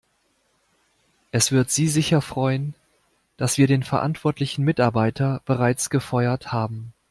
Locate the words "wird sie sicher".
1.51-2.23